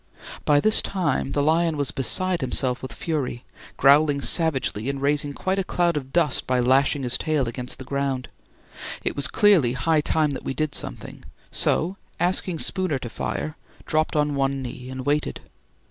By 0.45 0.59
this 0.59 0.81
time 0.81 1.33
the 1.33 1.43
lion 1.43 1.77
was 1.77 1.91
beside 1.91 2.41
himself 2.41 2.81
with 2.81 2.91
fury, 2.91 3.43
growling 3.77 4.19
savagely 4.19 4.89
and 4.89 4.99
raising 4.99 5.31
quite 5.31 5.59
a 5.59 5.63
cloud 5.63 5.95
of 5.95 6.11
dust 6.11 6.47
by 6.47 6.59
lashing 6.59 7.03
his 7.03 7.19
tail 7.19 7.47
against 7.47 7.77
the 7.77 7.83
ground. 7.85 8.27
It 9.03 9.15
was 9.15 9.27
clearly 9.27 9.73
high 9.73 10.01
time 10.01 10.31
that 10.31 10.43
we 10.43 10.55
did 10.55 10.73
something, 10.73 11.23
so 11.51 11.97
asking 12.19 12.57
Spooner 12.57 12.97
to 12.97 13.09
fire, 13.11 13.55
dropped 13.85 14.15
on 14.15 14.33
one 14.33 14.63
knee 14.63 14.89
and 14.89 15.05
waited. 15.05 15.39